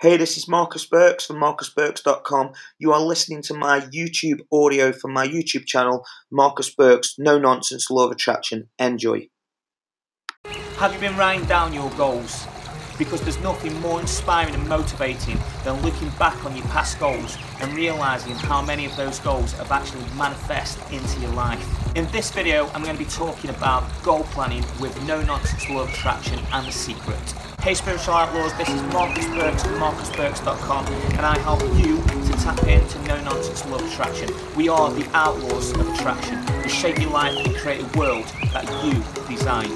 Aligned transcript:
Hey, 0.00 0.16
this 0.16 0.38
is 0.38 0.48
Marcus 0.48 0.86
Burks 0.86 1.26
from 1.26 1.36
marcusburks.com. 1.36 2.52
You 2.78 2.94
are 2.94 3.02
listening 3.02 3.42
to 3.42 3.52
my 3.52 3.80
YouTube 3.80 4.40
audio 4.50 4.92
from 4.92 5.12
my 5.12 5.28
YouTube 5.28 5.66
channel, 5.66 6.06
Marcus 6.30 6.74
Burks 6.74 7.16
No 7.18 7.38
Nonsense 7.38 7.90
Law 7.90 8.06
of 8.06 8.10
Attraction. 8.10 8.70
Enjoy. 8.78 9.28
Have 10.78 10.94
you 10.94 11.00
been 11.00 11.18
writing 11.18 11.44
down 11.44 11.74
your 11.74 11.90
goals? 11.98 12.46
Because 12.96 13.20
there's 13.20 13.38
nothing 13.40 13.78
more 13.82 14.00
inspiring 14.00 14.54
and 14.54 14.66
motivating 14.66 15.38
than 15.64 15.78
looking 15.82 16.08
back 16.18 16.46
on 16.46 16.56
your 16.56 16.64
past 16.68 16.98
goals 16.98 17.36
and 17.60 17.70
realising 17.74 18.32
how 18.36 18.62
many 18.62 18.86
of 18.86 18.96
those 18.96 19.18
goals 19.18 19.52
have 19.52 19.70
actually 19.70 20.06
manifest 20.16 20.78
into 20.90 21.20
your 21.20 21.32
life. 21.32 21.94
In 21.94 22.10
this 22.10 22.30
video, 22.30 22.68
I'm 22.68 22.82
going 22.82 22.96
to 22.96 23.04
be 23.04 23.10
talking 23.10 23.50
about 23.50 23.84
goal 24.02 24.22
planning 24.32 24.64
with 24.80 24.98
no 25.06 25.20
nonsense 25.22 25.68
law 25.68 25.82
of 25.82 25.90
attraction 25.90 26.38
and 26.52 26.66
the 26.66 26.72
secret. 26.72 27.49
Hey 27.62 27.74
Spiritual 27.74 28.14
Outlaws, 28.14 28.56
this 28.56 28.70
is 28.70 28.80
Marcus 28.84 29.26
Burks 29.26 29.64
from 29.64 29.74
marcusburks.com 29.74 30.86
and 30.86 31.20
I 31.20 31.38
help 31.40 31.60
you 31.76 31.98
to 32.02 32.32
tap 32.42 32.58
into 32.66 32.98
no 33.02 33.20
nonsense 33.20 33.66
love 33.66 33.82
attraction. 33.82 34.30
We 34.56 34.70
are 34.70 34.90
the 34.90 35.06
outlaws 35.12 35.70
of 35.72 35.86
attraction. 35.90 36.42
We 36.62 36.70
shape 36.70 36.98
your 36.98 37.10
life 37.10 37.36
and 37.36 37.54
create 37.56 37.82
a 37.82 37.98
world 37.98 38.24
that 38.54 38.64
you 38.82 38.94
design. 39.28 39.68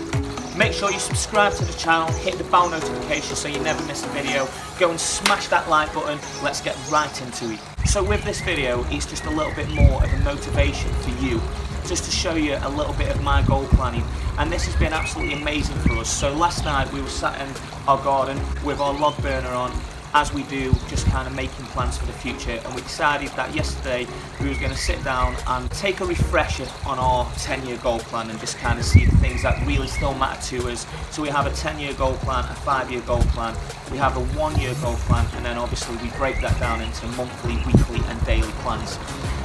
Make 0.57 0.73
sure 0.73 0.91
you 0.91 0.99
subscribe 0.99 1.53
to 1.57 1.65
the 1.67 1.75
channel, 1.75 2.11
hit 2.15 2.39
the 2.39 2.45
bell 2.45 2.71
notification 2.71 3.37
so 3.37 3.49
you 3.49 3.61
never 3.61 3.85
miss 3.85 4.03
a 4.03 4.09
video. 4.09 4.49
Go 4.79 4.91
and 4.91 4.99
smash 4.99 5.49
that 5.49 5.69
like 5.69 5.93
button. 5.93 6.19
Let's 6.43 6.63
get 6.63 6.79
right 6.91 7.21
into 7.21 7.53
it. 7.53 7.61
So 7.87 8.03
with 8.03 8.25
this 8.25 8.41
video, 8.41 8.83
it's 8.89 9.05
just 9.05 9.27
a 9.27 9.31
little 9.31 9.55
bit 9.55 9.69
more 9.69 10.03
of 10.03 10.11
a 10.11 10.19
motivation 10.21 10.91
for 11.03 11.11
you 11.23 11.39
just 11.87 12.05
to 12.05 12.11
show 12.11 12.35
you 12.35 12.57
a 12.63 12.69
little 12.71 12.95
bit 12.95 13.09
of 13.15 13.23
my 13.23 13.43
goal 13.43 13.67
planning 13.69 14.05
and 14.39 14.51
this 14.51 14.65
has 14.65 14.77
been 14.77 14.93
absolutely 14.93 15.35
amazing 15.35 15.77
for 15.81 15.93
us. 15.95 16.11
So 16.11 16.35
last 16.35 16.65
night 16.65 16.93
we 16.93 17.01
were 17.01 17.09
sat 17.09 17.41
in 17.41 17.55
our 17.87 18.03
garden 18.03 18.41
with 18.65 18.81
our 18.81 18.93
log 18.95 19.17
burner 19.23 19.51
on 19.51 19.73
as 20.15 20.33
we 20.33 20.45
do, 20.45 20.73
just 20.89 21.07
kind 21.07 21.27
of 21.27 21.35
making 21.35 21.65
plans 21.67 21.99
for 21.99 22.07
the 22.07 22.13
future. 22.13 22.61
And 22.65 22.75
we 22.75 22.83
decided 22.83 23.31
that 23.31 23.53
yesterday 23.53 24.07
we 24.41 24.49
was 24.49 24.59
going 24.59 24.71
to 24.71 24.79
sit 24.79 25.03
down 25.03 25.35
and 25.49 25.69
take 25.73 26.01
a 26.01 26.07
refresher 26.07 26.69
on 26.87 27.01
our 27.01 27.27
10-year 27.33 27.79
goal 27.79 27.99
plan 27.99 28.31
and 28.31 28.39
just 28.39 28.57
kind 28.59 28.79
of 28.79 28.85
see 28.85 29.07
the 29.07 29.17
things 29.17 29.43
that 29.43 29.65
really 29.67 29.89
still 29.89 30.15
matter 30.15 30.41
to 30.57 30.71
us. 30.71 30.87
So 31.11 31.21
we 31.21 31.29
have 31.31 31.47
a 31.47 31.51
10-year 31.51 31.95
goal 31.95 32.15
plan, 32.19 32.45
a 32.45 32.55
five-year 32.55 33.01
goal 33.03 33.23
plan, 33.35 33.57
we 33.91 33.99
have 33.99 34.17
a 34.17 34.25
one-year 34.39 34.75
goal 34.81 34.95
plan, 34.95 35.27
and 35.35 35.45
then 35.45 35.59
obviously 35.59 35.97
we 35.97 36.17
break 36.17 36.41
that 36.43 36.59
down 36.61 36.81
into 36.81 37.07
monthly, 37.09 37.57
weekly, 37.67 38.01
and 38.07 38.25
daily 38.25 38.53
plans. 38.63 38.99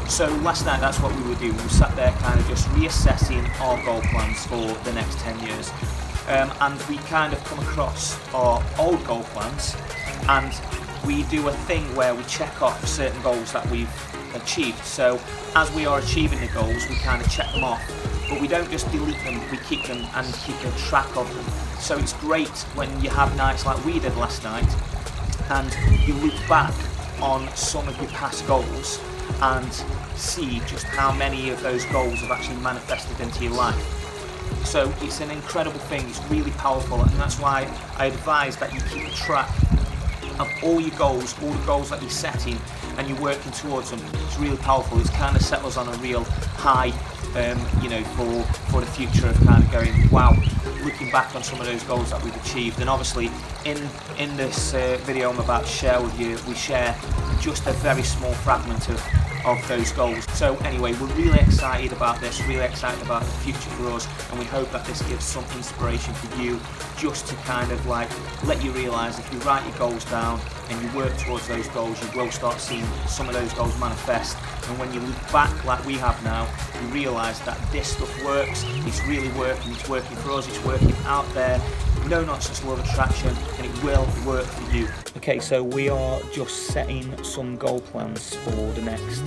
So 0.09 0.27
last 0.37 0.65
night 0.65 0.81
that's 0.81 0.99
what 0.99 1.15
we 1.15 1.21
were 1.29 1.35
doing. 1.35 1.55
We 1.55 1.69
sat 1.69 1.95
there 1.95 2.11
kind 2.13 2.39
of 2.39 2.47
just 2.47 2.67
reassessing 2.69 3.47
our 3.61 3.81
goal 3.85 4.01
plans 4.01 4.43
for 4.47 4.73
the 4.83 4.91
next 4.91 5.19
10 5.19 5.39
years. 5.47 5.71
Um, 6.27 6.51
and 6.61 6.81
we 6.89 6.97
kind 7.07 7.31
of 7.31 7.41
come 7.45 7.59
across 7.59 8.17
our 8.33 8.61
old 8.79 9.05
goal 9.05 9.23
plans 9.25 9.77
and 10.27 10.51
we 11.05 11.23
do 11.23 11.47
a 11.47 11.53
thing 11.53 11.83
where 11.95 12.13
we 12.15 12.23
check 12.23 12.61
off 12.61 12.85
certain 12.87 13.21
goals 13.21 13.53
that 13.53 13.69
we've 13.69 13.89
achieved. 14.33 14.83
So 14.83 15.21
as 15.55 15.71
we 15.73 15.85
are 15.85 15.99
achieving 15.99 16.41
the 16.41 16.47
goals, 16.47 16.89
we 16.89 16.95
kind 16.95 17.21
of 17.21 17.31
check 17.31 17.49
them 17.53 17.63
off. 17.63 17.81
But 18.29 18.41
we 18.41 18.47
don't 18.47 18.69
just 18.69 18.91
delete 18.91 19.23
them, 19.23 19.39
we 19.51 19.57
keep 19.57 19.85
them 19.85 20.05
and 20.15 20.33
keep 20.33 20.59
a 20.65 20.71
track 20.79 21.15
of 21.15 21.33
them. 21.33 21.79
So 21.79 21.97
it's 21.97 22.13
great 22.13 22.49
when 22.73 22.89
you 23.01 23.11
have 23.11 23.37
nights 23.37 23.65
like 23.65 23.85
we 23.85 23.99
did 23.99 24.17
last 24.17 24.43
night 24.43 24.67
and 25.51 25.71
you 26.05 26.15
look 26.15 26.35
back 26.49 26.73
on 27.21 27.47
some 27.55 27.87
of 27.87 27.95
your 28.01 28.09
past 28.09 28.45
goals 28.47 28.99
and 29.41 29.73
see 30.15 30.61
just 30.67 30.85
how 30.85 31.11
many 31.11 31.49
of 31.49 31.61
those 31.61 31.85
goals 31.85 32.19
have 32.19 32.31
actually 32.31 32.57
manifested 32.57 33.19
into 33.19 33.43
your 33.43 33.53
life. 33.53 34.65
So 34.65 34.93
it's 35.01 35.21
an 35.21 35.31
incredible 35.31 35.79
thing, 35.79 36.07
it's 36.09 36.21
really 36.29 36.51
powerful, 36.51 37.01
and 37.01 37.11
that's 37.11 37.39
why 37.39 37.67
I 37.97 38.05
advise 38.07 38.57
that 38.57 38.73
you 38.73 38.81
keep 38.81 39.11
track 39.13 39.49
of 40.39 40.49
all 40.63 40.79
your 40.79 40.97
goals, 40.97 41.35
all 41.41 41.51
the 41.51 41.65
goals 41.65 41.89
that 41.89 42.01
you're 42.01 42.09
setting, 42.09 42.57
and 42.97 43.07
you're 43.07 43.21
working 43.21 43.51
towards 43.51 43.91
them. 43.91 44.01
It's 44.13 44.37
really 44.37 44.57
powerful. 44.57 44.99
It's 44.99 45.09
kind 45.11 45.35
of 45.35 45.41
set 45.41 45.63
us 45.63 45.77
on 45.77 45.87
a 45.87 45.97
real 45.97 46.23
high, 46.23 46.91
um, 47.35 47.59
you 47.81 47.89
know, 47.89 48.03
for 48.15 48.43
for 48.71 48.81
the 48.81 48.87
future 48.87 49.27
of 49.27 49.37
kind 49.45 49.63
of 49.63 49.71
going, 49.71 50.09
wow, 50.09 50.35
looking 50.83 51.11
back 51.11 51.35
on 51.35 51.43
some 51.43 51.59
of 51.59 51.65
those 51.65 51.83
goals 51.83 52.11
that 52.11 52.23
we've 52.23 52.35
achieved. 52.45 52.79
And 52.81 52.89
obviously, 52.89 53.29
in 53.65 53.77
in 54.17 54.35
this 54.37 54.73
uh, 54.73 54.97
video 55.03 55.29
I'm 55.29 55.39
about 55.39 55.63
to 55.63 55.69
share 55.69 56.01
with 56.01 56.19
you, 56.19 56.37
we 56.47 56.55
share 56.55 56.95
just 57.39 57.67
a 57.67 57.73
very 57.73 58.03
small 58.03 58.33
fragment 58.33 58.89
of 58.89 59.01
of 59.45 59.65
those 59.67 59.91
goals. 59.91 60.25
So 60.37 60.55
anyway, 60.57 60.93
we're 60.93 61.13
really 61.13 61.39
excited 61.39 61.91
about 61.91 62.19
this, 62.19 62.41
really 62.45 62.65
excited 62.65 63.01
about 63.03 63.23
the 63.23 63.31
future 63.31 63.69
for 63.71 63.87
us, 63.91 64.07
and 64.29 64.39
we 64.39 64.45
hope 64.45 64.71
that 64.71 64.85
this 64.85 65.01
gives 65.03 65.23
some 65.23 65.45
inspiration 65.55 66.13
for 66.13 66.41
you 66.41 66.59
just 66.97 67.27
to 67.27 67.35
kind 67.35 67.71
of 67.71 67.85
like 67.85 68.09
let 68.45 68.63
you 68.63 68.71
realise 68.71 69.19
if 69.19 69.31
you 69.33 69.39
write 69.39 69.65
your 69.67 69.77
goals 69.77 70.03
down 70.05 70.39
and 70.69 70.81
you 70.81 70.97
work 70.97 71.15
towards 71.17 71.47
those 71.47 71.67
goals, 71.69 72.01
you 72.03 72.19
will 72.19 72.31
start 72.31 72.59
seeing 72.59 72.85
some 73.07 73.27
of 73.27 73.33
those 73.33 73.53
goals 73.53 73.77
manifest. 73.79 74.37
And 74.67 74.77
when 74.77 74.93
you 74.93 74.99
look 74.99 75.31
back 75.31 75.65
like 75.65 75.83
we 75.85 75.95
have 75.95 76.21
now, 76.23 76.47
you 76.81 76.87
realise 76.89 77.39
that 77.39 77.57
this 77.71 77.95
stuff 77.95 78.23
works, 78.23 78.63
it's 78.85 79.03
really 79.05 79.29
working, 79.29 79.71
it's 79.71 79.89
working 79.89 80.15
for 80.17 80.31
us, 80.31 80.47
it's 80.47 80.63
working 80.63 80.93
out 81.05 81.27
there, 81.33 81.59
no 82.09 82.25
nonsense 82.25 82.63
law 82.63 82.73
of 82.73 82.79
attraction 82.79 83.29
and 83.57 83.65
it 83.65 83.83
will 83.83 84.07
work 84.25 84.45
for 84.45 84.75
you. 84.75 84.87
Okay, 85.17 85.39
so 85.39 85.61
we 85.63 85.89
are 85.89 86.19
just 86.33 86.67
setting 86.67 87.23
some 87.23 87.55
goal 87.55 87.81
plans 87.81 88.33
for 88.35 88.71
the 88.71 88.81
next 88.81 89.21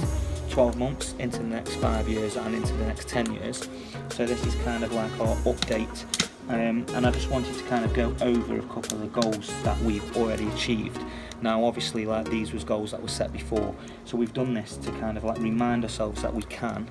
12 0.50 0.76
months, 0.76 1.14
into 1.20 1.38
the 1.38 1.44
next 1.44 1.76
five 1.76 2.08
years 2.08 2.36
and 2.36 2.54
into 2.54 2.72
the 2.74 2.86
next 2.86 3.08
10 3.08 3.34
years. 3.34 3.68
So 4.10 4.26
this 4.26 4.44
is 4.44 4.56
kind 4.64 4.82
of 4.82 4.92
like 4.92 5.12
our 5.20 5.36
update 5.44 6.04
um, 6.48 6.84
and 6.94 7.06
I 7.06 7.10
just 7.12 7.30
wanted 7.30 7.54
to 7.54 7.62
kind 7.64 7.84
of 7.84 7.94
go 7.94 8.14
over 8.20 8.58
a 8.58 8.62
couple 8.62 9.00
of 9.00 9.00
the 9.00 9.20
goals 9.20 9.52
that 9.62 9.78
we've 9.82 10.16
already 10.16 10.48
achieved. 10.48 11.00
Now 11.42 11.64
obviously 11.64 12.06
like 12.06 12.30
these 12.30 12.52
was 12.52 12.64
goals 12.64 12.92
that 12.92 13.02
were 13.02 13.08
set 13.08 13.32
before. 13.32 13.74
So 14.04 14.16
we've 14.16 14.32
done 14.32 14.54
this 14.54 14.76
to 14.78 14.92
kind 14.92 15.18
of 15.18 15.24
like 15.24 15.38
remind 15.38 15.84
ourselves 15.84 16.22
that 16.22 16.32
we 16.32 16.42
can 16.42 16.88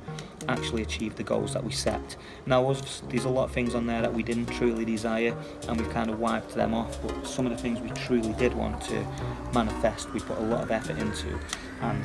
actually 0.47 0.81
achieve 0.81 1.15
the 1.15 1.23
goals 1.23 1.53
that 1.53 1.63
we 1.63 1.71
set. 1.71 2.17
Now 2.45 2.73
there's 3.09 3.25
a 3.25 3.29
lot 3.29 3.45
of 3.45 3.51
things 3.51 3.73
on 3.73 3.87
there 3.87 4.01
that 4.01 4.13
we 4.13 4.23
didn't 4.23 4.47
truly 4.47 4.85
desire 4.85 5.35
and 5.67 5.79
we've 5.79 5.89
kind 5.91 6.09
of 6.09 6.19
wiped 6.19 6.53
them 6.53 6.73
off 6.73 7.01
but 7.01 7.25
some 7.25 7.45
of 7.45 7.51
the 7.51 7.57
things 7.57 7.79
we 7.79 7.89
truly 7.89 8.33
did 8.33 8.53
want 8.53 8.81
to 8.81 9.05
manifest 9.53 10.11
we 10.13 10.19
put 10.19 10.37
a 10.37 10.43
lot 10.43 10.61
of 10.61 10.71
effort 10.71 10.97
into. 10.97 11.39
And 11.81 12.03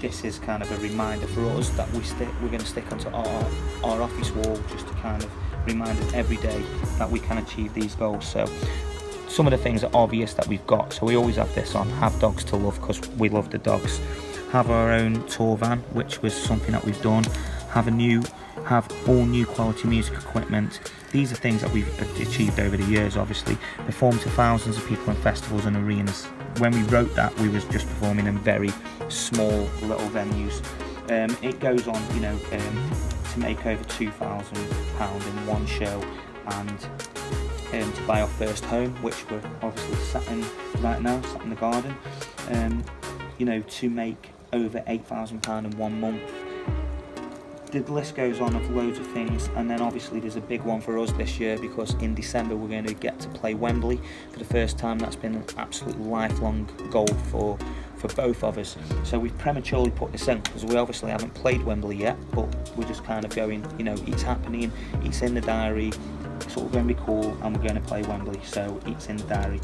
this 0.00 0.24
is 0.24 0.38
kind 0.38 0.62
of 0.62 0.72
a 0.72 0.76
reminder 0.78 1.26
for 1.28 1.44
us 1.50 1.68
that 1.70 1.90
we 1.92 2.02
stick 2.02 2.28
we're 2.42 2.48
going 2.48 2.60
to 2.60 2.66
stick 2.66 2.90
onto 2.90 3.08
our, 3.10 3.50
our 3.84 4.02
office 4.02 4.30
wall 4.32 4.58
just 4.70 4.88
to 4.88 4.94
kind 4.94 5.22
of 5.22 5.30
remind 5.66 5.98
us 6.00 6.14
every 6.14 6.38
day 6.38 6.62
that 6.98 7.08
we 7.08 7.20
can 7.20 7.38
achieve 7.38 7.74
these 7.74 7.94
goals. 7.94 8.26
So 8.26 8.46
some 9.30 9.46
of 9.46 9.52
the 9.52 9.58
things 9.58 9.84
are 9.84 9.90
obvious 9.94 10.34
that 10.34 10.46
we've 10.48 10.66
got. 10.66 10.92
So 10.92 11.06
we 11.06 11.16
always 11.16 11.36
have 11.36 11.54
this 11.54 11.76
on 11.76 11.88
have 11.90 12.18
dogs 12.20 12.42
to 12.44 12.56
love 12.56 12.80
because 12.80 13.00
we 13.10 13.28
love 13.28 13.50
the 13.50 13.58
dogs. 13.58 14.00
Have 14.50 14.70
our 14.70 14.90
own 14.90 15.24
tour 15.28 15.56
van 15.56 15.78
which 15.92 16.20
was 16.20 16.34
something 16.34 16.72
that 16.72 16.84
we've 16.84 17.00
done. 17.00 17.22
Have 17.70 17.86
a 17.86 17.92
new 17.92 18.22
have 18.66 18.90
all 19.08 19.24
new 19.24 19.46
quality 19.46 19.86
music 19.86 20.14
equipment. 20.14 20.80
These 21.12 21.32
are 21.32 21.36
things 21.36 21.60
that 21.62 21.70
we've 21.72 21.88
achieved 22.20 22.58
over 22.58 22.76
the 22.76 22.84
years 22.84 23.16
obviously. 23.16 23.56
Performed 23.86 24.20
to 24.22 24.30
thousands 24.30 24.76
of 24.76 24.86
people 24.88 25.10
in 25.10 25.16
festivals 25.22 25.64
and 25.64 25.76
arenas. 25.76 26.24
When 26.58 26.72
we 26.72 26.82
wrote 26.88 27.14
that 27.14 27.32
we 27.38 27.48
was 27.48 27.64
just 27.66 27.86
performing 27.86 28.26
in 28.26 28.36
very 28.38 28.72
small 29.08 29.68
little 29.82 30.08
venues. 30.10 30.60
Um, 31.08 31.36
it 31.40 31.60
goes 31.60 31.86
on 31.86 32.02
you 32.14 32.20
know 32.20 32.36
um, 32.52 32.90
to 33.32 33.38
make 33.38 33.64
over 33.64 33.84
two 33.84 34.10
thousand 34.10 34.58
pound 34.98 35.22
in 35.22 35.46
one 35.46 35.66
show 35.66 36.02
and 36.46 36.88
um, 37.72 37.92
to 37.92 38.02
buy 38.02 38.20
our 38.20 38.28
first 38.28 38.64
home 38.64 38.90
which 39.02 39.28
we're 39.30 39.42
obviously 39.62 39.96
sat 39.96 40.26
in 40.28 40.44
right 40.80 41.02
now 41.02 41.20
sat 41.22 41.42
in 41.42 41.50
the 41.50 41.56
garden 41.56 41.94
um, 42.50 42.84
you 43.38 43.46
know 43.46 43.60
to 43.62 43.88
make 43.88 44.30
over 44.52 44.82
eight 44.86 45.04
thousand 45.06 45.42
pound 45.42 45.66
in 45.66 45.78
one 45.78 46.00
month. 46.00 46.22
The 47.72 47.80
list 47.92 48.16
goes 48.16 48.40
on 48.40 48.56
of 48.56 48.68
loads 48.70 48.98
of 48.98 49.06
things 49.08 49.48
and 49.54 49.70
then 49.70 49.80
obviously 49.80 50.18
there's 50.18 50.34
a 50.34 50.40
big 50.40 50.62
one 50.62 50.80
for 50.80 50.98
us 50.98 51.12
this 51.12 51.38
year 51.38 51.56
because 51.56 51.94
in 51.94 52.16
December 52.16 52.56
we're 52.56 52.68
going 52.68 52.86
to 52.86 52.94
get 52.94 53.20
to 53.20 53.28
play 53.28 53.54
Wembley 53.54 54.00
for 54.32 54.40
the 54.40 54.44
first 54.44 54.76
time. 54.76 54.98
That's 54.98 55.14
been 55.14 55.36
an 55.36 55.44
absolute 55.56 55.98
lifelong 56.00 56.68
goal 56.90 57.06
for 57.30 57.56
for 57.96 58.08
both 58.14 58.42
of 58.42 58.56
us. 58.56 58.76
So 59.04 59.18
we've 59.18 59.36
prematurely 59.38 59.90
put 59.90 60.10
this 60.10 60.26
in 60.26 60.40
because 60.40 60.64
we 60.64 60.76
obviously 60.76 61.10
haven't 61.10 61.34
played 61.34 61.62
Wembley 61.62 61.96
yet 61.96 62.16
but 62.32 62.48
we're 62.76 62.88
just 62.88 63.04
kind 63.04 63.24
of 63.24 63.34
going 63.36 63.64
you 63.78 63.84
know 63.84 63.94
it's 64.06 64.22
happening 64.22 64.72
it's 65.02 65.22
in 65.22 65.34
the 65.34 65.40
diary 65.40 65.92
it's 66.42 66.56
all 66.56 66.68
going 66.68 66.86
to 66.86 66.94
be 66.94 67.00
cool 67.00 67.36
and 67.42 67.56
we're 67.56 67.62
going 67.62 67.80
to 67.80 67.86
play 67.88 68.02
Wembley 68.02 68.40
so 68.44 68.80
it's 68.86 69.08
in 69.08 69.16
the 69.16 69.24
diary 69.24 69.60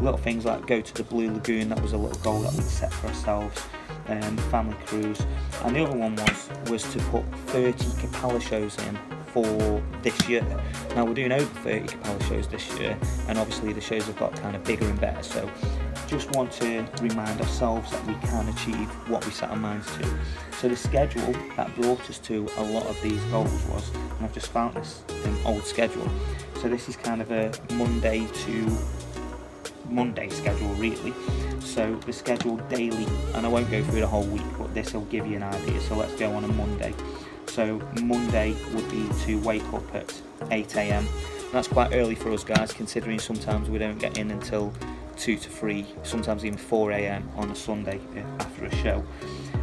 little 0.00 0.18
things 0.18 0.44
like 0.44 0.66
go 0.66 0.80
to 0.80 0.94
the 0.94 1.04
Blue 1.04 1.30
Lagoon 1.30 1.68
that 1.68 1.80
was 1.80 1.92
a 1.92 1.96
little 1.98 2.20
goal 2.22 2.40
that 2.40 2.52
we'd 2.54 2.62
set 2.62 2.92
for 2.92 3.08
ourselves 3.08 3.60
um, 4.08 4.36
family 4.36 4.76
cruise 4.86 5.20
and 5.64 5.76
the 5.76 5.84
other 5.84 5.96
one 5.96 6.16
was 6.16 6.48
was 6.68 6.82
to 6.92 6.98
put 7.10 7.24
30 7.48 8.00
Capella 8.00 8.40
shows 8.40 8.76
in 8.86 8.98
for 9.32 9.82
this 10.02 10.28
year. 10.28 10.44
Now 10.94 11.04
we're 11.04 11.14
doing 11.14 11.32
over 11.32 11.44
30 11.60 11.88
Capella 11.88 12.22
shows 12.24 12.48
this 12.48 12.78
year 12.78 12.98
and 13.28 13.38
obviously 13.38 13.72
the 13.72 13.80
shows 13.80 14.06
have 14.06 14.18
got 14.18 14.34
kind 14.36 14.54
of 14.54 14.62
bigger 14.64 14.86
and 14.86 15.00
better 15.00 15.22
so 15.22 15.50
just 16.12 16.30
want 16.36 16.52
to 16.52 16.86
remind 17.00 17.40
ourselves 17.40 17.90
that 17.90 18.06
we 18.06 18.12
can 18.16 18.46
achieve 18.50 18.86
what 19.08 19.24
we 19.24 19.32
set 19.32 19.48
our 19.48 19.56
minds 19.56 19.86
to. 19.96 20.06
So 20.58 20.68
the 20.68 20.76
schedule 20.76 21.32
that 21.56 21.74
brought 21.76 22.08
us 22.10 22.18
to 22.18 22.46
a 22.58 22.62
lot 22.62 22.84
of 22.84 23.00
these 23.00 23.18
goals 23.24 23.64
was, 23.64 23.90
and 23.94 24.26
I've 24.26 24.34
just 24.34 24.48
found 24.48 24.74
this 24.74 25.02
an 25.24 25.34
old 25.46 25.64
schedule, 25.64 26.06
so 26.60 26.68
this 26.68 26.86
is 26.86 26.96
kind 26.96 27.22
of 27.22 27.32
a 27.32 27.50
Monday 27.72 28.26
to 28.44 28.78
Monday 29.88 30.28
schedule 30.28 30.68
really. 30.74 31.14
So 31.60 31.94
the 32.04 32.12
schedule 32.12 32.58
daily, 32.68 33.06
and 33.34 33.46
I 33.46 33.48
won't 33.48 33.70
go 33.70 33.82
through 33.82 34.00
the 34.00 34.06
whole 34.06 34.26
week, 34.26 34.44
but 34.58 34.74
this 34.74 34.92
will 34.92 35.06
give 35.06 35.26
you 35.26 35.36
an 35.36 35.42
idea. 35.42 35.80
So 35.80 35.96
let's 35.96 36.14
go 36.16 36.30
on 36.34 36.44
a 36.44 36.48
Monday. 36.48 36.92
So 37.46 37.80
Monday 38.02 38.54
would 38.74 38.90
be 38.90 39.08
to 39.24 39.40
wake 39.40 39.64
up 39.72 39.94
at 39.94 40.12
8 40.50 40.76
a.m. 40.76 41.08
That's 41.52 41.68
quite 41.68 41.94
early 41.94 42.16
for 42.16 42.30
us 42.32 42.44
guys, 42.44 42.74
considering 42.74 43.18
sometimes 43.18 43.70
we 43.70 43.78
don't 43.78 43.98
get 43.98 44.18
in 44.18 44.30
until 44.30 44.74
2 45.16 45.36
to 45.36 45.48
3, 45.48 45.86
sometimes 46.02 46.44
even 46.44 46.58
4 46.58 46.92
a.m. 46.92 47.28
on 47.36 47.50
a 47.50 47.54
Sunday 47.56 48.00
uh, 48.16 48.20
after 48.42 48.64
a 48.64 48.76
show. 48.76 49.04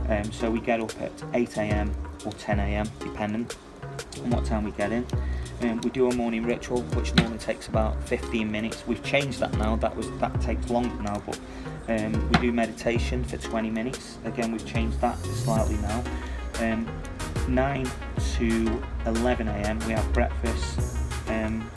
Um, 0.08 0.32
so 0.32 0.50
we 0.50 0.60
get 0.60 0.80
up 0.80 1.00
at 1.02 1.12
8 1.34 1.58
a.m. 1.58 1.94
or 2.26 2.32
10 2.34 2.60
a.m. 2.60 2.90
depending 3.00 3.50
on 4.24 4.30
what 4.32 4.46
time 4.46 4.64
we 4.64 4.72
get 4.72 4.92
in. 4.92 5.06
Um, 5.62 5.82
we 5.82 5.90
do 5.90 6.10
a 6.10 6.16
morning 6.16 6.44
ritual, 6.44 6.82
which 6.94 7.14
normally 7.16 7.38
takes 7.38 7.68
about 7.68 8.02
15 8.06 8.50
minutes. 8.50 8.84
We've 8.88 9.04
changed 9.04 9.40
that 9.40 9.56
now. 9.58 9.76
That 9.76 9.96
was 9.96 10.10
that 10.20 10.40
takes 10.42 10.70
longer 10.70 11.04
now, 11.04 11.22
but 11.26 11.40
um, 11.90 12.30
we 12.30 12.40
do 12.40 12.54
meditation 12.54 13.26
for 13.26 13.38
20 13.38 13.70
minutes. 13.70 14.18
Again, 14.24 14.54
we've 14.54 14.66
changed 14.66 15.02
that 15.02 15.18
slightly 15.18 15.76
now. 15.78 16.04
Um, 16.60 16.88
9 17.50 17.90
to 18.38 18.84
11 19.06 19.48
a.m. 19.48 19.80
we 19.80 19.94
have 19.94 20.14
breakfast, 20.14 20.98
um, 21.28 21.70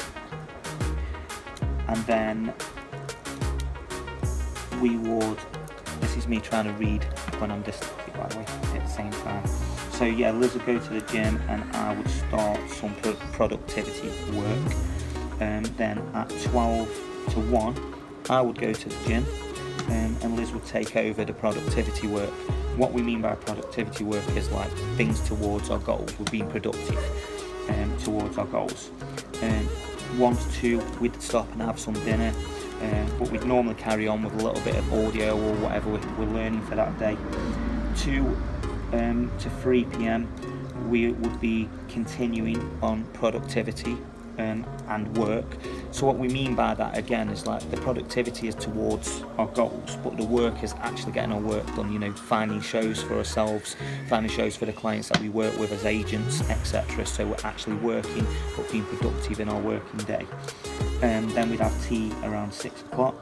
and 1.88 1.96
then 2.06 2.54
we 4.82 4.96
would. 4.96 5.38
This 6.00 6.16
is 6.16 6.26
me 6.26 6.40
trying 6.40 6.64
to 6.64 6.72
read 6.72 7.04
when 7.38 7.52
I'm 7.52 7.62
dyslexic, 7.62 8.18
by 8.18 8.26
the 8.26 8.38
way, 8.38 8.44
at 8.76 8.84
the 8.84 8.88
same 8.88 9.12
time. 9.12 9.46
So 9.92 10.04
yeah, 10.04 10.32
Liz 10.32 10.54
would 10.54 10.66
go 10.66 10.76
to 10.76 10.88
the 10.92 11.00
gym 11.02 11.40
and 11.48 11.62
I 11.76 11.94
would 11.94 12.10
start 12.10 12.58
some 12.68 12.92
productivity 13.32 14.08
work. 14.32 14.72
Um, 15.40 15.62
then 15.76 15.98
at 16.14 16.28
12 16.42 16.88
to 17.30 17.40
1, 17.40 17.94
I 18.28 18.40
would 18.42 18.58
go 18.58 18.72
to 18.72 18.88
the 18.88 19.04
gym 19.06 19.24
um, 19.86 20.16
and 20.22 20.36
Liz 20.36 20.50
would 20.52 20.66
take 20.66 20.96
over 20.96 21.24
the 21.24 21.32
productivity 21.32 22.08
work. 22.08 22.30
What 22.76 22.92
we 22.92 23.02
mean 23.02 23.22
by 23.22 23.36
productivity 23.36 24.02
work 24.02 24.28
is 24.36 24.50
like 24.50 24.70
things 24.96 25.20
towards 25.20 25.70
our 25.70 25.78
goals. 25.78 26.18
We're 26.18 26.24
being 26.24 26.50
productive 26.50 26.98
um, 27.68 27.96
towards 27.98 28.36
our 28.36 28.46
goals. 28.46 28.90
Um, 29.42 29.66
one 30.18 30.36
to 30.36 30.52
two, 30.52 30.82
we'd 31.00 31.20
stop 31.22 31.50
and 31.52 31.62
have 31.62 31.78
some 31.78 31.94
dinner. 32.04 32.32
Um, 32.82 33.18
but 33.18 33.30
we'd 33.30 33.44
normally 33.44 33.74
carry 33.74 34.08
on 34.08 34.22
with 34.22 34.34
a 34.34 34.44
little 34.44 34.62
bit 34.64 34.76
of 34.76 34.92
audio 34.92 35.34
or 35.36 35.54
whatever 35.56 35.90
we're 35.90 36.26
learning 36.26 36.62
for 36.66 36.74
that 36.74 36.98
day. 36.98 37.16
Two 37.96 38.36
um, 38.92 39.30
to 39.38 39.48
3 39.48 39.84
p.m. 39.84 40.28
we 40.88 41.12
would 41.12 41.40
be 41.40 41.68
continuing 41.88 42.78
on 42.82 43.04
productivity 43.12 43.96
um, 44.38 44.64
and 44.88 45.16
work. 45.16 45.44
So 45.90 46.06
what 46.06 46.18
we 46.18 46.28
mean 46.28 46.54
by 46.54 46.74
that 46.74 46.96
again 46.96 47.28
is 47.28 47.46
like 47.46 47.68
the 47.70 47.76
productivity 47.78 48.48
is 48.48 48.54
towards 48.54 49.22
our 49.38 49.46
goals, 49.48 49.96
but 50.02 50.16
the 50.16 50.24
work 50.24 50.62
is 50.62 50.74
actually 50.80 51.12
getting 51.12 51.32
our 51.32 51.40
work 51.40 51.66
done. 51.76 51.92
You 51.92 51.98
know, 51.98 52.12
finding 52.12 52.60
shows 52.60 53.02
for 53.02 53.14
ourselves, 53.14 53.76
finding 54.08 54.30
shows 54.30 54.56
for 54.56 54.66
the 54.66 54.72
clients 54.72 55.08
that 55.08 55.20
we 55.20 55.28
work 55.28 55.58
with 55.58 55.72
as 55.72 55.84
agents, 55.84 56.40
etc. 56.48 57.06
So 57.06 57.26
we're 57.26 57.36
actually 57.44 57.76
working, 57.76 58.26
but 58.56 58.70
being 58.70 58.84
productive 58.84 59.40
in 59.40 59.48
our 59.48 59.60
working 59.60 60.00
day. 60.00 60.26
Um, 61.02 61.28
then 61.30 61.50
we'd 61.50 61.60
have 61.60 61.86
tea 61.86 62.12
around 62.22 62.52
six 62.52 62.80
o'clock. 62.82 63.14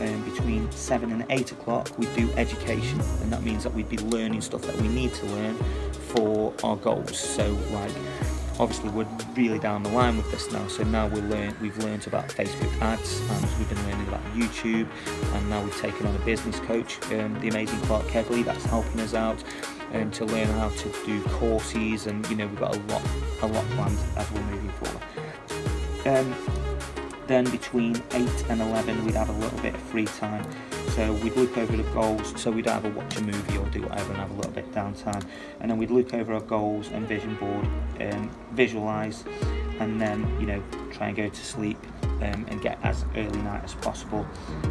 Um, 0.00 0.22
between 0.30 0.70
7 0.70 1.10
and 1.10 1.24
8 1.28 1.50
o'clock 1.50 1.90
we 1.98 2.06
do 2.14 2.30
education 2.36 3.00
and 3.20 3.32
that 3.32 3.42
means 3.42 3.64
that 3.64 3.74
we'd 3.74 3.88
be 3.88 3.98
learning 3.98 4.40
stuff 4.42 4.62
that 4.62 4.76
we 4.76 4.86
need 4.86 5.12
to 5.14 5.26
learn 5.26 5.56
for 6.12 6.54
our 6.62 6.76
goals. 6.76 7.18
So 7.18 7.58
like 7.72 7.90
obviously 8.60 8.90
we're 8.90 9.08
really 9.34 9.58
down 9.58 9.82
the 9.82 9.88
line 9.88 10.16
with 10.16 10.30
this 10.30 10.52
now. 10.52 10.64
So 10.68 10.84
now 10.84 11.08
we 11.08 11.20
we've 11.60 11.76
learned 11.78 12.06
about 12.06 12.28
facebook 12.28 12.80
ads 12.80 13.20
and 13.20 13.42
we've 13.58 13.68
been 13.68 13.84
learning 13.88 14.06
about 14.06 14.22
youtube 14.34 14.88
and 15.34 15.50
now 15.50 15.62
we've 15.64 15.80
taken 15.80 16.06
on 16.06 16.14
a 16.14 16.20
business 16.20 16.60
coach 16.60 17.02
um, 17.12 17.38
the 17.40 17.48
amazing 17.48 17.80
clark 17.80 18.06
kegley 18.06 18.44
that's 18.44 18.64
helping 18.66 19.00
us 19.00 19.14
out 19.14 19.42
um, 19.94 20.10
to 20.12 20.24
learn 20.26 20.46
how 20.46 20.68
to 20.68 20.92
do 21.04 21.20
courses 21.24 22.06
and 22.06 22.24
you 22.30 22.36
know 22.36 22.46
we've 22.46 22.60
got 22.60 22.76
a 22.76 22.80
lot 22.82 23.02
a 23.42 23.46
lot 23.46 23.64
planned 23.70 23.98
as 24.16 24.30
we're 24.30 24.42
moving 24.42 24.70
forward. 24.70 25.02
Um, 26.06 26.67
then 27.28 27.48
between 27.50 27.94
8 28.12 28.44
and 28.48 28.60
11 28.60 29.04
we'd 29.04 29.14
have 29.14 29.28
a 29.28 29.32
little 29.32 29.58
bit 29.60 29.74
of 29.74 29.80
free 29.82 30.06
time. 30.06 30.44
So 30.90 31.12
we'd 31.12 31.36
look 31.36 31.56
over 31.56 31.76
the 31.76 31.84
goals, 31.92 32.32
so 32.40 32.50
we'd 32.50 32.66
either 32.66 32.90
watch 32.90 33.16
a 33.18 33.22
movie 33.22 33.58
or 33.58 33.66
do 33.66 33.82
whatever 33.82 34.10
and 34.10 34.16
have 34.16 34.30
a 34.30 34.34
little 34.34 34.50
bit 34.50 34.64
of 34.64 34.72
downtime. 34.72 35.24
And 35.60 35.70
then 35.70 35.78
we'd 35.78 35.90
look 35.90 36.12
over 36.14 36.34
our 36.34 36.40
goals 36.40 36.88
and 36.88 37.06
vision 37.06 37.36
board, 37.36 37.68
um, 38.00 38.30
visualise, 38.52 39.22
and 39.78 40.00
then, 40.00 40.26
you 40.40 40.46
know, 40.46 40.62
try 40.90 41.08
and 41.08 41.16
go 41.16 41.28
to 41.28 41.46
sleep 41.46 41.78
um, 42.02 42.46
and 42.48 42.60
get 42.60 42.78
as 42.82 43.04
early 43.16 43.38
night 43.42 43.62
as 43.62 43.74
possible. 43.74 44.26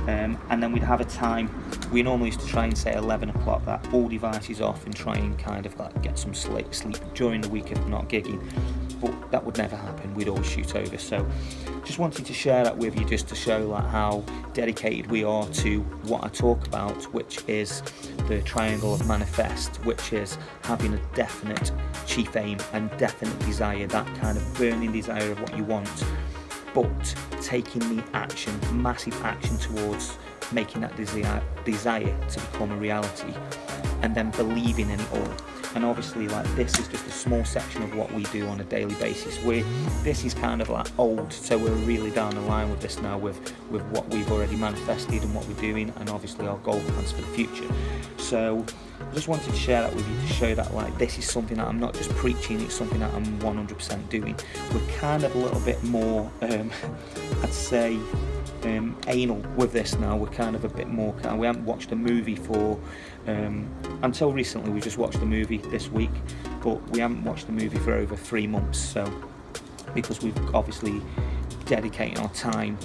Um, 0.07 0.37
and 0.49 0.61
then 0.61 0.71
we'd 0.73 0.83
have 0.83 0.99
a 0.99 1.05
time, 1.05 1.49
we 1.91 2.03
normally 2.03 2.27
used 2.27 2.41
to 2.41 2.47
try 2.47 2.65
and 2.65 2.77
say 2.77 2.93
11 2.93 3.29
o'clock 3.29 3.63
that 3.65 3.87
all 3.93 4.09
devices 4.09 4.59
off 4.59 4.85
and 4.85 4.95
try 4.95 5.15
and 5.15 5.37
kind 5.39 5.65
of 5.65 5.79
like 5.79 6.01
get 6.01 6.19
some 6.19 6.33
sleep, 6.33 6.73
sleep 6.73 6.97
during 7.13 7.41
the 7.41 7.49
week 7.49 7.71
if 7.71 7.85
not 7.87 8.09
gigging. 8.09 8.41
But 9.01 9.31
that 9.31 9.43
would 9.43 9.57
never 9.57 9.75
happen, 9.75 10.13
we'd 10.15 10.27
always 10.27 10.49
shoot 10.49 10.75
over. 10.75 10.97
So 10.97 11.25
just 11.87 11.99
wanted 11.99 12.25
to 12.25 12.33
share 12.33 12.65
that 12.65 12.77
with 12.77 12.99
you 12.99 13.05
just 13.05 13.29
to 13.29 13.35
show 13.35 13.65
like 13.65 13.85
how 13.85 14.21
dedicated 14.53 15.09
we 15.09 15.23
are 15.23 15.47
to 15.47 15.79
what 16.03 16.21
I 16.21 16.27
talk 16.27 16.67
about 16.67 17.01
which 17.13 17.39
is 17.47 17.81
the 18.27 18.41
triangle 18.41 18.93
of 18.93 19.07
manifest 19.07 19.77
which 19.85 20.11
is 20.11 20.37
having 20.63 20.93
a 20.93 20.97
definite 21.15 21.71
chief 22.05 22.35
aim 22.35 22.57
and 22.73 22.91
definite 22.97 23.39
desire 23.39 23.87
that 23.87 24.05
kind 24.17 24.37
of 24.37 24.57
burning 24.57 24.91
desire 24.91 25.31
of 25.31 25.39
what 25.39 25.55
you 25.55 25.63
want 25.63 26.03
but 26.73 27.15
taking 27.41 27.79
the 27.95 28.03
action 28.13 28.53
massive 28.73 29.19
action 29.23 29.57
towards 29.57 30.17
making 30.51 30.81
that 30.81 30.95
desire, 30.97 31.41
desire 31.63 32.27
to 32.27 32.39
become 32.39 32.71
a 32.71 32.75
reality 32.75 33.33
and 34.01 34.15
then 34.15 34.31
believing 34.31 34.89
in 34.89 34.99
it 34.99 35.11
all. 35.11 35.29
And 35.75 35.85
obviously 35.85 36.27
like 36.27 36.45
this 36.55 36.77
is 36.79 36.87
just 36.87 37.05
a 37.05 37.11
small 37.11 37.43
section 37.45 37.83
of 37.83 37.95
what 37.95 38.11
we 38.11 38.23
do 38.25 38.47
on 38.47 38.59
a 38.59 38.63
daily 38.63 38.95
basis. 38.95 39.41
We 39.43 39.63
this 40.03 40.23
is 40.25 40.33
kind 40.33 40.61
of 40.61 40.69
like 40.69 40.87
old 40.97 41.31
so 41.31 41.57
we're 41.57 41.71
really 41.71 42.11
down 42.11 42.35
the 42.35 42.41
line 42.41 42.69
with 42.69 42.81
this 42.81 42.99
now 43.01 43.17
with 43.17 43.37
with 43.69 43.83
what 43.91 44.07
we've 44.09 44.31
already 44.31 44.55
manifested 44.55 45.23
and 45.23 45.35
what 45.35 45.47
we're 45.47 45.61
doing 45.61 45.93
and 45.97 46.09
obviously 46.09 46.47
our 46.47 46.57
goal 46.59 46.79
plans 46.79 47.11
for 47.11 47.21
the 47.21 47.27
future. 47.27 47.67
So 48.17 48.65
I 48.99 49.13
just 49.13 49.27
wanted 49.27 49.51
to 49.51 49.55
share 49.55 49.81
that 49.81 49.93
with 49.93 50.07
you 50.09 50.27
to 50.27 50.33
show 50.33 50.55
that 50.55 50.73
like 50.73 50.97
this 50.97 51.17
is 51.17 51.29
something 51.29 51.57
that 51.57 51.67
I'm 51.67 51.79
not 51.79 51.93
just 51.93 52.09
preaching 52.11 52.61
it's 52.61 52.73
something 52.73 52.99
that 52.99 53.13
I'm 53.13 53.39
100% 53.39 54.09
doing. 54.09 54.35
We're 54.73 54.87
kind 54.97 55.23
of 55.23 55.35
a 55.35 55.37
little 55.37 55.61
bit 55.61 55.83
more 55.83 56.31
um, 56.41 56.71
I'd 57.43 57.53
say 57.53 57.99
um, 58.63 58.97
anal 59.07 59.43
with 59.55 59.73
this 59.73 59.95
now. 59.95 60.15
We're 60.15 60.27
kind 60.27 60.55
of 60.55 60.65
a 60.65 60.69
bit 60.69 60.87
more. 60.87 61.13
Kind 61.13 61.27
of, 61.27 61.37
we 61.37 61.47
haven't 61.47 61.65
watched 61.65 61.91
a 61.91 61.95
movie 61.95 62.35
for 62.35 62.79
um, 63.27 63.69
until 64.03 64.33
recently. 64.33 64.71
We 64.71 64.81
just 64.81 64.97
watched 64.97 65.19
the 65.19 65.25
movie 65.25 65.57
this 65.57 65.89
week, 65.91 66.11
but 66.61 66.81
we 66.89 66.99
haven't 66.99 67.23
watched 67.23 67.47
the 67.47 67.53
movie 67.53 67.77
for 67.79 67.93
over 67.93 68.15
three 68.15 68.47
months. 68.47 68.79
So 68.79 69.11
because 69.93 70.21
we've 70.21 70.37
obviously 70.55 71.01
dedicated 71.65 72.19
our 72.19 72.29
time 72.29 72.77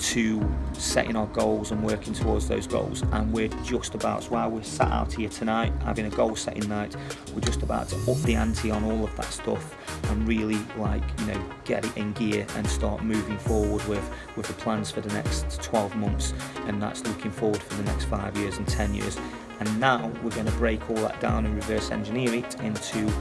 to 0.00 0.56
setting 0.72 1.14
our 1.14 1.26
goals 1.28 1.70
and 1.70 1.82
working 1.84 2.12
towards 2.12 2.48
those 2.48 2.66
goals. 2.66 3.02
And 3.12 3.32
we're 3.32 3.48
just 3.62 3.94
about 3.94 4.22
so 4.24 4.30
while 4.30 4.50
we're 4.50 4.62
sat 4.62 4.90
out 4.90 5.12
here 5.12 5.28
tonight 5.28 5.72
having 5.84 6.06
a 6.06 6.10
goal 6.10 6.34
setting 6.36 6.68
night 6.68 6.96
we're 7.34 7.40
just 7.40 7.62
about 7.62 7.88
to 7.88 7.96
up 8.10 8.18
the 8.22 8.34
ante 8.34 8.70
on 8.70 8.84
all 8.84 9.04
of 9.04 9.14
that 9.16 9.32
stuff 9.32 9.76
and 10.10 10.26
really 10.26 10.58
like 10.76 11.02
you 11.20 11.26
know 11.26 11.44
get 11.64 11.84
it 11.84 11.96
in 11.96 12.12
gear 12.12 12.46
and 12.56 12.66
start 12.66 13.02
moving 13.02 13.38
forward 13.38 13.86
with 13.86 14.10
with 14.36 14.46
the 14.46 14.54
plans 14.54 14.90
for 14.90 15.00
the 15.00 15.12
next 15.12 15.62
12 15.62 15.94
months. 15.96 16.34
And 16.66 16.82
that's 16.82 17.06
looking 17.06 17.30
forward 17.30 17.62
for 17.62 17.74
the 17.74 17.84
next 17.84 18.04
five 18.04 18.36
years 18.36 18.58
and 18.58 18.66
10 18.66 18.94
years. 18.94 19.18
And 19.60 19.78
now 19.78 20.10
we're 20.22 20.30
going 20.30 20.46
to 20.46 20.52
break 20.52 20.88
all 20.88 20.96
that 20.96 21.20
down 21.20 21.44
and 21.44 21.54
reverse 21.54 21.90
engineer 21.90 22.34
it 22.34 22.60
into 22.60 23.12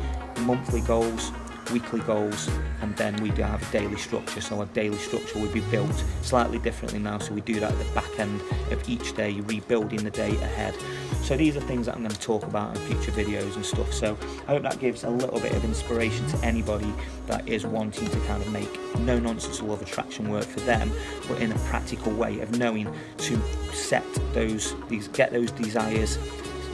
monthly 0.41 0.81
goals 0.81 1.31
weekly 1.71 1.99
goals, 2.01 2.49
and 2.81 2.95
then 2.97 3.15
we 3.17 3.31
do 3.31 3.43
have 3.43 3.61
a 3.61 3.71
daily 3.71 3.97
structure. 3.97 4.41
So 4.41 4.59
our 4.59 4.65
daily 4.67 4.97
structure 4.97 5.39
would 5.39 5.53
be 5.53 5.61
built 5.71 6.03
slightly 6.21 6.59
differently 6.59 6.99
now. 6.99 7.19
So 7.19 7.33
we 7.33 7.41
do 7.41 7.59
that 7.59 7.71
at 7.71 7.77
the 7.77 7.91
back 7.93 8.19
end 8.19 8.41
of 8.71 8.87
each 8.87 9.15
day, 9.15 9.39
rebuilding 9.41 10.03
the 10.03 10.11
day 10.11 10.31
ahead. 10.37 10.75
So 11.21 11.35
these 11.37 11.55
are 11.57 11.61
things 11.61 11.85
that 11.85 11.95
I'm 11.95 12.01
going 12.01 12.11
to 12.11 12.19
talk 12.19 12.43
about 12.43 12.75
in 12.75 12.81
future 12.83 13.11
videos 13.11 13.55
and 13.55 13.65
stuff. 13.65 13.93
So 13.93 14.17
I 14.47 14.51
hope 14.51 14.63
that 14.63 14.79
gives 14.79 15.03
a 15.03 15.09
little 15.09 15.39
bit 15.39 15.53
of 15.53 15.63
inspiration 15.63 16.25
to 16.27 16.45
anybody 16.45 16.91
that 17.27 17.47
is 17.47 17.65
wanting 17.65 18.07
to 18.07 18.19
kind 18.21 18.41
of 18.41 18.51
make 18.51 18.69
no 18.99 19.19
nonsense 19.19 19.61
law 19.61 19.73
of 19.73 19.81
attraction 19.81 20.29
work 20.29 20.45
for 20.45 20.61
them, 20.61 20.91
but 21.27 21.41
in 21.41 21.51
a 21.51 21.59
practical 21.59 22.11
way 22.13 22.39
of 22.39 22.57
knowing 22.57 22.91
to 23.17 23.39
set 23.73 24.05
those 24.33 24.75
these 24.87 25.07
get 25.09 25.31
those 25.31 25.51
desires 25.51 26.17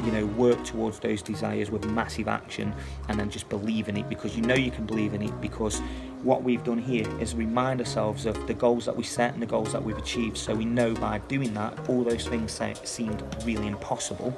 you 0.05 0.11
know 0.11 0.25
work 0.25 0.63
towards 0.63 0.99
those 0.99 1.21
desires 1.21 1.71
with 1.71 1.85
massive 1.85 2.27
action 2.27 2.73
and 3.09 3.19
then 3.19 3.29
just 3.29 3.49
believe 3.49 3.89
in 3.89 3.97
it 3.97 4.07
because 4.07 4.35
you 4.35 4.41
know 4.41 4.55
you 4.55 4.71
can 4.71 4.85
believe 4.85 5.13
in 5.13 5.21
it 5.21 5.41
because 5.41 5.81
what 6.23 6.43
we've 6.43 6.63
done 6.63 6.79
here 6.79 7.07
is 7.19 7.35
remind 7.35 7.79
ourselves 7.79 8.25
of 8.25 8.47
the 8.47 8.53
goals 8.53 8.85
that 8.85 8.95
we 8.95 9.03
set 9.03 9.33
and 9.33 9.41
the 9.41 9.45
goals 9.45 9.71
that 9.71 9.83
we've 9.83 9.97
achieved. 9.97 10.35
So 10.37 10.55
we 10.55 10.65
know 10.65 10.95
by 10.95 11.19
doing 11.27 11.53
that 11.53 11.87
all 11.87 12.03
those 12.03 12.27
things 12.27 12.59
seemed 12.83 13.23
really 13.43 13.67
impossible 13.67 14.31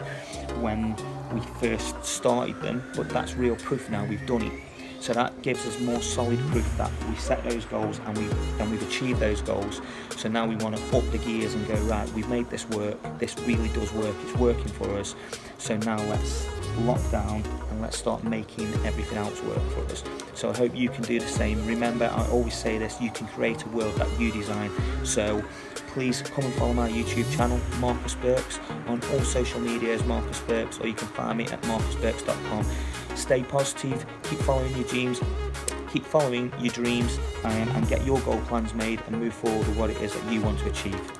when 0.60 0.96
we 1.34 1.42
first 1.60 2.04
started 2.04 2.62
them 2.62 2.84
but 2.96 3.10
that's 3.10 3.36
real 3.36 3.56
proof 3.58 3.90
now 3.90 4.06
we've 4.06 4.26
done 4.26 4.42
it 4.42 4.54
So 5.00 5.14
that 5.14 5.42
gives 5.42 5.66
us 5.66 5.80
more 5.80 6.02
solid 6.02 6.40
proof 6.48 6.78
that 6.78 6.92
we 7.10 7.16
set 7.16 7.44
those 7.44 7.66
goals 7.66 8.00
and, 8.06 8.18
we, 8.18 8.26
and 8.60 8.72
we've 8.72 8.86
achieved 8.88 9.20
those 9.20 9.42
goals. 9.42 9.82
So 10.18 10.30
now 10.30 10.46
we 10.46 10.56
want 10.58 10.76
to 10.76 10.98
up 10.98 11.10
the 11.12 11.20
gears 11.20 11.54
and 11.54 11.68
go, 11.68 11.76
right, 11.82 12.10
we've 12.14 12.30
made 12.30 12.50
this 12.50 12.68
work, 12.70 12.98
this 13.20 13.38
really 13.40 13.70
does 13.70 13.92
work, 13.94 14.16
it's 14.24 14.36
working 14.36 14.68
for 14.68 14.90
us. 14.98 15.16
So 15.58 15.78
now 15.78 15.98
let's 16.06 16.48
lock 16.80 17.00
down 17.12 17.44
and 17.70 17.82
let's 17.82 17.98
start 17.98 18.24
making 18.24 18.68
everything 18.86 19.18
else 19.18 19.42
work 19.44 19.62
for 19.72 19.82
us. 19.92 20.04
So 20.34 20.50
I 20.50 20.58
hope 20.58 20.76
you 20.76 20.90
can 20.90 21.04
do 21.04 21.20
the 21.20 21.28
same. 21.28 21.66
Remember, 21.66 22.06
I 22.06 22.28
always 22.30 22.56
say 22.56 22.78
this, 22.78 23.00
you 23.02 23.12
can 23.12 23.28
create 23.28 23.64
a 23.64 23.70
world 23.70 23.96
that 23.96 24.20
you 24.20 24.32
design. 24.32 24.72
So 25.04 25.44
please 25.88 26.22
come 26.22 26.46
and 26.46 26.54
follow 26.56 26.74
my 26.74 26.90
YouTube 26.90 27.36
channel, 27.36 27.60
Marcus 27.80 28.16
Burks, 28.16 28.60
on 28.88 29.02
all 29.14 29.22
social 29.22 29.60
medias, 29.60 30.04
Marcus 30.06 30.40
Burks, 30.42 30.80
or 30.80 30.88
you 30.88 30.94
can 30.94 31.08
find 31.10 31.38
me 31.38 31.46
at 31.46 31.62
marcusburks.com. 31.64 32.66
Stay 33.18 33.42
positive, 33.42 34.06
keep 34.24 34.38
following 34.40 34.74
your 34.76 34.88
dreams, 34.88 35.20
keep 35.92 36.06
following 36.06 36.54
your 36.60 36.72
dreams, 36.72 37.18
um, 37.44 37.52
and 37.52 37.88
get 37.90 38.06
your 38.06 38.20
goal 38.22 38.40
plans 38.42 38.76
made 38.76 39.02
and 39.08 39.20
move 39.20 39.34
forward 39.34 39.68
with 39.68 39.76
what 39.76 39.90
it 39.90 39.98
is 40.02 40.14
that 40.14 40.32
you 40.32 40.40
want 40.42 40.60
to 40.60 40.70
achieve. 40.70 41.17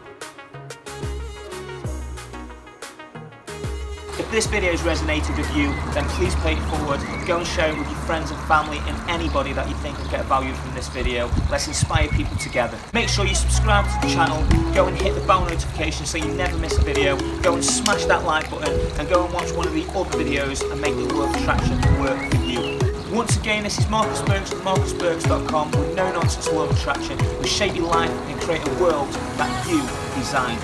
This 4.38 4.46
video 4.46 4.70
has 4.70 4.82
resonated 4.82 5.36
with 5.36 5.50
you, 5.58 5.74
then 5.96 6.08
please 6.10 6.36
pay 6.46 6.54
it 6.54 6.62
forward. 6.70 7.02
Go 7.26 7.40
and 7.40 7.48
share 7.48 7.72
it 7.72 7.76
with 7.76 7.90
your 7.90 7.98
friends 8.02 8.30
and 8.30 8.40
family 8.42 8.78
and 8.86 9.10
anybody 9.10 9.52
that 9.52 9.68
you 9.68 9.74
think 9.78 9.98
will 9.98 10.08
get 10.12 10.24
value 10.26 10.54
from 10.54 10.76
this 10.76 10.88
video. 10.90 11.28
Let's 11.50 11.68
inspire 11.68 12.08
people 12.10 12.38
together. 12.38 12.78
Make 12.94 13.10
sure 13.10 13.26
you 13.26 13.34
subscribe 13.34 13.86
to 13.86 14.08
the 14.08 14.14
channel, 14.14 14.38
go 14.76 14.86
and 14.86 14.96
hit 14.96 15.16
the 15.16 15.26
bell 15.26 15.42
notification 15.42 16.06
so 16.06 16.20
you 16.20 16.28
never 16.36 16.56
miss 16.60 16.78
a 16.78 16.82
video. 16.82 17.18
Go 17.42 17.56
and 17.56 17.66
smash 17.66 18.06
that 18.06 18.26
like 18.26 18.48
button 18.52 18.80
and 19.00 19.10
go 19.10 19.26
and 19.26 19.34
watch 19.34 19.52
one 19.54 19.66
of 19.66 19.74
the 19.74 19.88
other 19.98 20.24
videos 20.24 20.62
and 20.72 20.80
make 20.80 20.94
the 20.94 21.20
of 21.20 21.34
Attraction 21.34 21.82
work 22.00 22.30
for 22.30 22.44
you. 22.44 22.78
Once 23.12 23.38
again, 23.38 23.64
this 23.64 23.80
is 23.80 23.90
Marcus 23.90 24.22
Burks 24.22 24.52
at 24.52 24.60
marcusburks.com 24.60 25.72
with 25.72 25.96
no 25.96 26.14
nonsense 26.14 26.48
law 26.52 26.66
of 26.66 26.78
attraction. 26.78 27.18
We 27.40 27.48
shape 27.48 27.76
your 27.76 27.88
life 27.88 28.12
and 28.12 28.40
create 28.42 28.62
a 28.68 28.74
world 28.76 29.10
that 29.40 29.68
you 29.68 29.82
design. 30.14 30.60